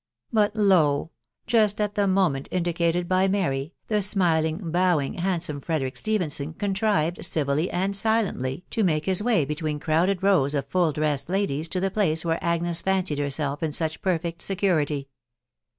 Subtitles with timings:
[0.33, 1.11] But lo!
[1.45, 7.69] just at the moment indicated by Mary, the smiling, bowing, handsome Frederick Stephenson contrived civilly
[7.69, 11.91] and silently to make his way between crowded rows of full dressed ladies to the
[11.91, 15.07] place where Agnea fancied herself in such perfect security.